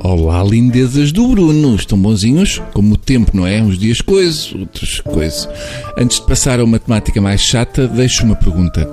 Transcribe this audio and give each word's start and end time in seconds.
Olá, 0.00 0.44
lindezas 0.44 1.10
do 1.12 1.28
Bruno. 1.28 1.76
Estão 1.76 1.98
bonzinhos? 1.98 2.62
Como 2.72 2.94
o 2.94 2.96
tempo, 2.96 3.34
não 3.34 3.46
é? 3.46 3.62
Uns 3.62 3.78
dias 3.78 4.00
coisas, 4.00 4.54
outros 4.54 5.00
coisas. 5.00 5.48
Antes 5.98 6.20
de 6.20 6.26
passar 6.26 6.60
a 6.60 6.64
uma 6.64 6.78
temática 6.78 7.20
mais 7.20 7.40
chata, 7.40 7.88
deixo 7.88 8.24
uma 8.24 8.36
pergunta. 8.36 8.84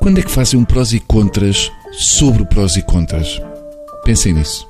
Quando 0.00 0.18
é 0.18 0.22
que 0.22 0.30
fazem 0.30 0.58
um 0.58 0.64
prós 0.64 0.92
e 0.92 1.00
contras 1.00 1.70
sobre 1.92 2.44
prós 2.44 2.76
e 2.76 2.82
contras? 2.82 3.40
Pensem 4.04 4.32
nisso. 4.34 4.67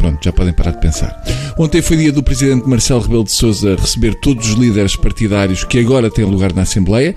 Pronto, 0.00 0.24
já 0.24 0.32
podem 0.32 0.54
parar 0.54 0.70
de 0.70 0.80
pensar. 0.80 1.14
Ontem 1.58 1.82
foi 1.82 1.98
dia 1.98 2.10
do 2.10 2.22
presidente 2.22 2.66
Marcelo 2.66 3.02
Rebelo 3.02 3.22
de 3.22 3.32
Sousa 3.32 3.76
receber 3.76 4.14
todos 4.14 4.48
os 4.48 4.54
líderes 4.54 4.96
partidários 4.96 5.62
que 5.62 5.78
agora 5.78 6.10
têm 6.10 6.24
lugar 6.24 6.54
na 6.54 6.62
Assembleia. 6.62 7.14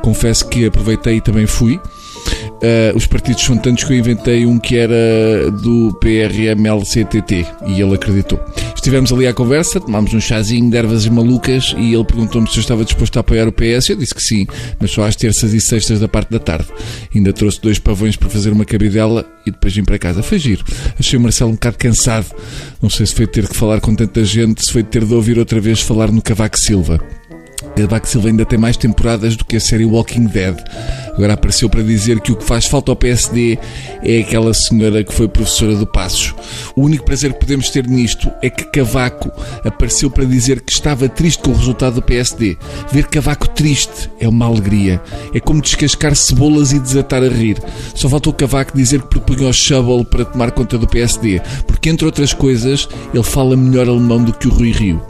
Confesso 0.00 0.48
que 0.48 0.64
aproveitei 0.64 1.16
e 1.16 1.20
também 1.20 1.44
fui. 1.44 1.74
Uh, 1.74 2.94
os 2.94 3.04
partidos 3.04 3.42
são 3.42 3.58
tantos 3.58 3.82
que 3.82 3.92
eu 3.94 3.98
inventei 3.98 4.46
um 4.46 4.60
que 4.60 4.76
era 4.76 5.50
do 5.50 5.92
PRMLCTT 5.94 7.46
e 7.66 7.80
ele 7.80 7.94
acreditou. 7.94 8.38
Estivemos 8.80 9.12
ali 9.12 9.26
à 9.26 9.34
conversa, 9.34 9.78
tomámos 9.78 10.14
um 10.14 10.20
chazinho 10.20 10.70
de 10.70 10.74
ervas 10.74 11.06
malucas 11.06 11.74
e 11.76 11.92
ele 11.92 12.02
perguntou-me 12.02 12.48
se 12.48 12.56
eu 12.56 12.62
estava 12.62 12.82
disposto 12.82 13.18
a 13.18 13.20
apoiar 13.20 13.46
o 13.46 13.52
PS. 13.52 13.90
Eu 13.90 13.96
disse 13.96 14.14
que 14.14 14.22
sim, 14.22 14.46
mas 14.80 14.90
só 14.90 15.04
às 15.04 15.14
terças 15.14 15.52
e 15.52 15.60
sextas 15.60 16.00
da 16.00 16.08
parte 16.08 16.30
da 16.30 16.38
tarde. 16.38 16.66
Ainda 17.14 17.30
trouxe 17.30 17.60
dois 17.60 17.78
pavões 17.78 18.16
para 18.16 18.30
fazer 18.30 18.50
uma 18.50 18.64
cabidela 18.64 19.26
e 19.44 19.50
depois 19.50 19.74
vim 19.74 19.84
para 19.84 19.98
casa. 19.98 20.22
Foi 20.22 20.38
giro. 20.38 20.64
Achei 20.98 21.18
o 21.18 21.22
Marcelo 21.22 21.50
um 21.50 21.54
bocado 21.54 21.76
cansado. 21.76 22.34
Não 22.80 22.88
sei 22.88 23.04
se 23.04 23.14
foi 23.14 23.26
ter 23.26 23.46
que 23.46 23.54
falar 23.54 23.82
com 23.82 23.94
tanta 23.94 24.24
gente, 24.24 24.64
se 24.64 24.72
foi 24.72 24.82
ter 24.82 25.04
de 25.04 25.12
ouvir 25.12 25.38
outra 25.38 25.60
vez 25.60 25.82
falar 25.82 26.10
no 26.10 26.22
Cavaco 26.22 26.58
Silva. 26.58 27.19
Cavaco 27.76 28.08
Silva 28.08 28.28
ainda 28.28 28.44
tem 28.44 28.58
mais 28.58 28.76
temporadas 28.76 29.36
do 29.36 29.44
que 29.44 29.56
a 29.56 29.60
série 29.60 29.84
Walking 29.84 30.26
Dead. 30.26 30.56
Agora 31.14 31.34
apareceu 31.34 31.68
para 31.68 31.82
dizer 31.82 32.20
que 32.20 32.32
o 32.32 32.36
que 32.36 32.44
faz 32.44 32.66
falta 32.66 32.92
ao 32.92 32.96
PSD 32.96 33.58
é 34.02 34.20
aquela 34.20 34.54
senhora 34.54 35.04
que 35.04 35.12
foi 35.12 35.28
professora 35.28 35.74
do 35.74 35.86
Passos. 35.86 36.34
O 36.74 36.82
único 36.82 37.04
prazer 37.04 37.32
que 37.32 37.40
podemos 37.40 37.70
ter 37.70 37.86
nisto 37.86 38.30
é 38.42 38.48
que 38.48 38.64
Cavaco 38.64 39.30
apareceu 39.64 40.10
para 40.10 40.24
dizer 40.24 40.60
que 40.60 40.72
estava 40.72 41.08
triste 41.08 41.42
com 41.42 41.50
o 41.50 41.56
resultado 41.56 41.94
do 41.94 42.02
PSD. 42.02 42.56
Ver 42.92 43.06
Cavaco 43.06 43.48
triste 43.48 44.10
é 44.18 44.28
uma 44.28 44.46
alegria. 44.46 45.00
É 45.34 45.40
como 45.40 45.60
descascar 45.60 46.14
cebolas 46.14 46.72
e 46.72 46.78
desatar 46.78 47.22
a 47.22 47.28
rir. 47.28 47.58
Só 47.94 48.08
faltou 48.08 48.32
Cavaco 48.32 48.76
dizer 48.76 49.02
que 49.02 49.08
propunha 49.08 49.48
o 49.48 49.52
Shovel 49.52 50.04
para 50.04 50.24
tomar 50.24 50.50
conta 50.52 50.78
do 50.78 50.86
PSD, 50.86 51.40
porque 51.66 51.90
entre 51.90 52.06
outras 52.06 52.32
coisas 52.32 52.88
ele 53.12 53.22
fala 53.22 53.56
melhor 53.56 53.88
alemão 53.88 54.22
do 54.22 54.32
que 54.32 54.48
o 54.48 54.50
Rui 54.50 54.72
Rio. 54.72 55.02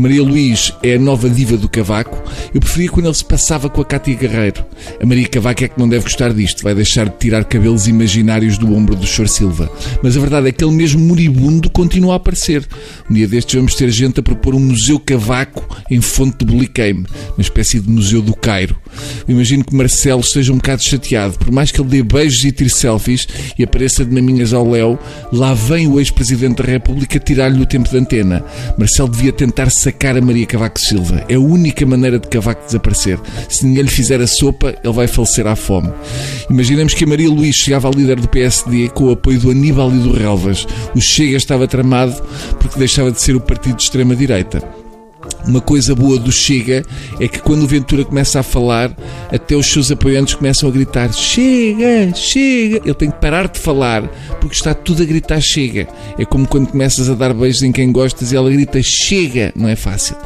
Maria 0.00 0.22
Luís 0.22 0.72
é 0.82 0.94
a 0.94 0.98
nova 0.98 1.30
diva 1.30 1.56
do 1.56 1.68
Cavaco. 1.68 2.22
Eu 2.52 2.60
preferia 2.60 2.90
quando 2.90 3.06
ele 3.06 3.14
se 3.14 3.24
passava 3.24 3.70
com 3.70 3.80
a 3.80 3.84
Cátia 3.84 4.14
Guerreiro. 4.14 4.64
A 5.00 5.06
Maria 5.06 5.28
Cavaco 5.28 5.64
é 5.64 5.68
que 5.68 5.78
não 5.78 5.88
deve 5.88 6.04
gostar 6.04 6.32
disto. 6.32 6.62
Vai 6.62 6.74
deixar 6.74 7.08
de 7.08 7.16
tirar 7.16 7.44
cabelos 7.44 7.86
imaginários 7.86 8.58
do 8.58 8.74
ombro 8.74 8.96
do 8.96 9.06
Chor 9.06 9.28
Silva. 9.28 9.70
Mas 10.02 10.16
a 10.16 10.20
verdade 10.20 10.48
é 10.48 10.52
que 10.52 10.64
ele 10.64 10.74
mesmo 10.74 11.00
moribundo 11.00 11.70
continua 11.70 12.14
a 12.14 12.16
aparecer. 12.16 12.66
Um 13.10 13.14
dia 13.14 13.28
destes 13.28 13.54
vamos 13.54 13.74
ter 13.74 13.90
gente 13.90 14.20
a 14.20 14.22
propor 14.22 14.54
um 14.54 14.60
Museu 14.60 14.98
Cavaco 14.98 15.64
em 15.90 16.00
Fonte 16.00 16.44
de 16.44 16.52
Boliqueime. 16.52 17.06
Uma 17.36 17.42
espécie 17.42 17.80
de 17.80 17.90
Museu 17.90 18.22
do 18.22 18.34
Cairo. 18.34 18.76
Eu 19.26 19.34
imagino 19.34 19.64
que 19.64 19.74
Marcelo 19.74 20.20
esteja 20.20 20.52
um 20.52 20.56
bocado 20.56 20.82
chateado. 20.82 21.38
Por 21.38 21.50
mais 21.50 21.70
que 21.70 21.80
ele 21.80 21.88
dê 21.88 22.02
beijos 22.02 22.44
e 22.44 22.52
tire 22.52 22.70
selfies 22.70 23.26
e 23.58 23.64
apareça 23.64 24.04
de 24.04 24.14
maminhas 24.14 24.52
ao 24.52 24.68
léu, 24.68 24.98
lá 25.32 25.52
vem 25.52 25.88
o 25.88 25.98
ex-presidente 25.98 26.62
da 26.62 26.70
República 26.70 27.18
tirar-lhe 27.18 27.60
o 27.60 27.66
tempo 27.66 27.88
de 27.88 27.96
antena. 27.96 28.44
Marcelo 28.78 29.08
devia 29.08 29.32
tentar 29.32 29.70
sacar 29.70 30.16
a 30.16 30.20
Maria 30.20 30.46
Cavaco 30.46 30.80
Silva. 30.80 31.24
É 31.28 31.34
a 31.34 31.40
única 31.40 31.84
maneira 31.84 32.18
de 32.18 32.28
Cavaco 32.28 32.64
desaparecer. 32.66 33.18
Se 33.48 33.66
ninguém 33.66 33.82
lhe 33.82 33.90
fizer 33.90 34.20
a 34.20 34.26
sopa, 34.26 34.74
ele 34.82 34.92
vai 34.92 35.06
falecer 35.06 35.46
à 35.46 35.56
fome. 35.56 35.92
Imaginemos 36.48 36.94
que 36.94 37.04
a 37.04 37.06
Maria 37.06 37.28
Luís 37.28 37.56
chegava 37.56 37.88
ao 37.88 37.94
líder 37.94 38.20
do 38.20 38.28
PSD 38.28 38.88
com 38.90 39.04
o 39.04 39.12
apoio 39.12 39.40
do 39.40 39.50
Aníbal 39.50 39.90
e 39.90 39.98
do 39.98 40.12
Relvas. 40.12 40.66
O 40.94 41.00
Chega 41.00 41.36
estava 41.36 41.66
tramado 41.66 42.14
porque 42.60 42.78
deixava 42.78 43.10
de 43.10 43.20
ser 43.20 43.34
o 43.34 43.40
partido 43.40 43.76
de 43.76 43.82
extrema-direita. 43.82 44.83
Uma 45.46 45.60
coisa 45.60 45.94
boa 45.94 46.18
do 46.18 46.32
Chega 46.32 46.82
é 47.20 47.28
que 47.28 47.38
quando 47.38 47.64
o 47.64 47.66
Ventura 47.66 48.04
começa 48.04 48.40
a 48.40 48.42
falar, 48.42 48.96
até 49.30 49.54
os 49.54 49.66
seus 49.66 49.90
apoiantes 49.90 50.34
começam 50.34 50.68
a 50.68 50.72
gritar: 50.72 51.12
Chega, 51.12 52.14
chega! 52.14 52.80
Ele 52.84 52.94
tem 52.94 53.10
que 53.10 53.20
parar 53.20 53.48
de 53.48 53.58
falar 53.58 54.02
porque 54.40 54.54
está 54.54 54.72
tudo 54.72 55.02
a 55.02 55.06
gritar: 55.06 55.40
Chega. 55.40 55.86
É 56.18 56.24
como 56.24 56.46
quando 56.46 56.68
começas 56.68 57.10
a 57.10 57.14
dar 57.14 57.34
beijos 57.34 57.62
em 57.62 57.72
quem 57.72 57.92
gostas 57.92 58.32
e 58.32 58.36
ela 58.36 58.50
grita: 58.50 58.82
Chega! 58.82 59.52
Não 59.54 59.68
é 59.68 59.76
fácil. 59.76 60.16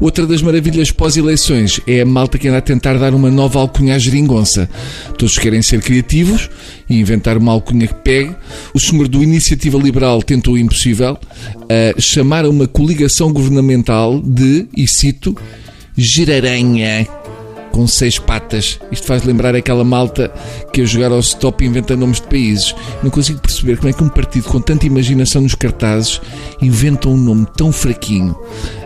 Outra 0.00 0.26
das 0.26 0.42
maravilhas 0.42 0.90
pós-eleições 0.90 1.80
é 1.86 2.00
a 2.00 2.06
malta 2.06 2.36
que 2.38 2.48
anda 2.48 2.58
a 2.58 2.62
tentar 2.62 2.98
dar 2.98 3.14
uma 3.14 3.30
nova 3.30 3.58
alcunha 3.58 3.94
à 3.94 3.98
geringonça. 3.98 4.68
Todos 5.16 5.38
querem 5.38 5.62
ser 5.62 5.80
criativos 5.80 6.50
e 6.90 6.98
inventar 7.00 7.38
uma 7.38 7.52
alcunha 7.52 7.86
que 7.86 7.94
pegue. 7.94 8.34
O 8.74 8.80
senhor 8.80 9.08
do 9.08 9.22
Iniciativa 9.22 9.78
Liberal 9.78 10.22
tentou 10.22 10.54
o 10.54 10.58
impossível, 10.58 11.14
uh, 11.14 12.00
chamar 12.00 12.44
a 12.44 12.50
uma 12.50 12.66
coligação 12.66 13.32
governamental 13.32 14.20
de, 14.20 14.53
e 14.76 14.86
cito, 14.86 15.36
geraranha 15.96 17.06
com 17.74 17.88
seis 17.88 18.20
patas. 18.20 18.78
Isto 18.92 19.06
faz 19.08 19.24
lembrar 19.24 19.56
aquela 19.56 19.82
malta 19.82 20.32
que 20.72 20.80
a 20.80 20.84
jogar 20.84 21.10
ao 21.10 21.18
stop 21.18 21.64
inventa 21.64 21.96
nomes 21.96 22.20
de 22.20 22.28
países. 22.28 22.74
Não 23.02 23.10
consigo 23.10 23.40
perceber 23.40 23.76
como 23.76 23.88
é 23.88 23.92
que 23.92 24.02
um 24.02 24.08
partido 24.08 24.48
com 24.48 24.60
tanta 24.60 24.86
imaginação 24.86 25.42
nos 25.42 25.56
cartazes 25.56 26.20
inventa 26.62 27.08
um 27.08 27.16
nome 27.16 27.46
tão 27.56 27.72
fraquinho. 27.72 28.32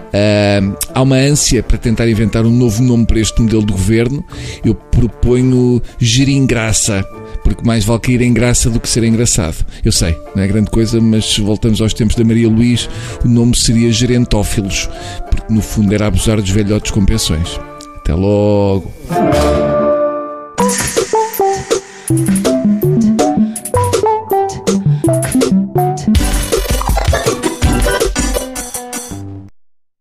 Uh, 0.09 0.75
há 0.95 1.03
uma 1.03 1.17
ânsia 1.17 1.63
para 1.63 1.77
tentar 1.77 2.09
inventar 2.09 2.47
um 2.47 2.51
novo 2.51 2.83
nome 2.83 3.05
para 3.05 3.21
este 3.21 3.43
modelo 3.43 3.67
de 3.67 3.73
governo. 3.73 4.25
Eu 4.65 4.75
proponho 4.75 5.83
Geringraça, 5.99 7.05
porque 7.49 7.67
mais 7.67 7.85
vale 7.85 8.01
cair 8.01 8.21
em 8.21 8.33
graça 8.33 8.69
do 8.69 8.79
que 8.79 8.89
ser 8.89 9.03
engraçado. 9.05 9.65
Eu 9.85 9.91
sei, 9.91 10.17
não 10.37 10.43
é 10.43 10.47
grande 10.47 10.71
coisa, 10.71 11.01
mas 11.01 11.25
se 11.25 11.41
voltamos 11.41 11.81
aos 11.81 11.95
tempos 11.95 12.15
da 12.15 12.25
Maria 12.25 12.49
Luís, 12.49 12.89
o 13.25 13.29
nome 13.29 13.57
seria 13.57 13.91
Gerentófilos, 13.91 14.89
porque 15.31 15.53
no 15.53 15.63
fundo 15.63 15.95
era 15.95 16.07
abusar 16.07 16.41
dos 16.41 16.51
velhotes 16.51 16.91
com 16.91 17.05
pensões. 17.05 17.59
Até 17.97 18.15
logo! 18.15 18.93